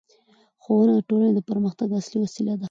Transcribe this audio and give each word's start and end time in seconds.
ښوونه 0.63 0.91
د 0.97 1.01
ټولنې 1.09 1.31
د 1.35 1.39
پرمختګ 1.49 1.87
اصلي 1.99 2.17
وسیله 2.21 2.53
ده 2.57 2.59